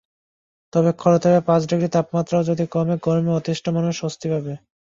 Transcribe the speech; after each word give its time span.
তবে 0.73 0.91
খরতাপে 0.93 1.39
পাঁচ 1.45 1.61
ডিগ্রি 1.69 1.89
তাপমাত্রাও 1.91 2.47
যদি 2.49 2.63
কমে, 2.71 2.95
গরমে 3.05 3.31
অতিষ্ঠ 3.33 3.65
মানুষ 3.77 3.93
স্বস্তি 3.97 4.27
পাবে। 4.31 4.53